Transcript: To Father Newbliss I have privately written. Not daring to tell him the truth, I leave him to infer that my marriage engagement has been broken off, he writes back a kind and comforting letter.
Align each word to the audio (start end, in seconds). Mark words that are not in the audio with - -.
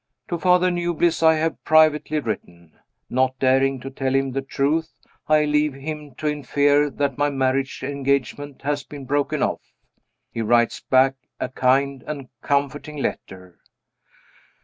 To 0.29 0.39
Father 0.39 0.71
Newbliss 0.71 1.21
I 1.21 1.35
have 1.35 1.63
privately 1.63 2.17
written. 2.19 2.71
Not 3.07 3.37
daring 3.37 3.79
to 3.81 3.91
tell 3.91 4.15
him 4.15 4.31
the 4.31 4.41
truth, 4.41 4.91
I 5.27 5.45
leave 5.45 5.75
him 5.75 6.15
to 6.15 6.25
infer 6.25 6.89
that 6.89 7.19
my 7.19 7.29
marriage 7.29 7.81
engagement 7.83 8.63
has 8.63 8.83
been 8.83 9.05
broken 9.05 9.43
off, 9.43 9.61
he 10.31 10.41
writes 10.41 10.79
back 10.79 11.17
a 11.39 11.49
kind 11.49 12.03
and 12.07 12.29
comforting 12.41 12.97
letter. 12.97 13.59